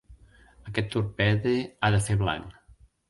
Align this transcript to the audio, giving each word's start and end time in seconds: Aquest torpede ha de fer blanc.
Aquest 0.71 0.89
torpede 0.95 1.53
ha 1.81 1.93
de 1.97 2.01
fer 2.07 2.17
blanc. 2.23 2.61